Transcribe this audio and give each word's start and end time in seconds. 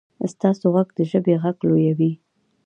ستاسو 0.33 0.65
غږ 0.73 0.89
د 0.97 0.99
ژبې 1.11 1.35
غږ 1.43 1.57
لویوي. 1.67 2.11